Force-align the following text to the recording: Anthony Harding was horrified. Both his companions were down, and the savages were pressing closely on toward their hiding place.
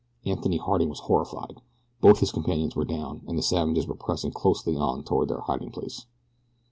Anthony 0.25 0.57
Harding 0.57 0.89
was 0.89 1.01
horrified. 1.01 1.61
Both 2.01 2.21
his 2.21 2.31
companions 2.31 2.75
were 2.75 2.85
down, 2.85 3.21
and 3.27 3.37
the 3.37 3.43
savages 3.43 3.85
were 3.85 3.93
pressing 3.93 4.31
closely 4.31 4.75
on 4.75 5.03
toward 5.03 5.27
their 5.29 5.41
hiding 5.41 5.69
place. 5.69 6.07